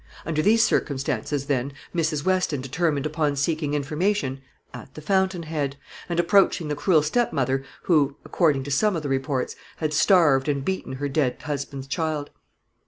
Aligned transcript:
Under 0.25 0.41
these 0.41 0.63
circumstances, 0.63 1.45
then, 1.45 1.73
Mrs. 1.93 2.25
Weston 2.25 2.59
determined 2.59 3.05
upon 3.05 3.35
seeking 3.35 3.75
information 3.75 4.41
at 4.73 4.91
the 4.95 4.99
fountain 4.99 5.43
head, 5.43 5.75
and 6.09 6.19
approaching 6.19 6.69
the 6.69 6.75
cruel 6.75 7.03
stepmother, 7.03 7.63
who, 7.83 8.17
according 8.25 8.63
to 8.63 8.71
some 8.71 8.95
of 8.95 9.03
the 9.03 9.09
reports, 9.09 9.55
had 9.77 9.93
starved 9.93 10.49
and 10.49 10.65
beaten 10.65 10.93
her 10.93 11.07
dead 11.07 11.39
husband's 11.43 11.85
child. 11.85 12.31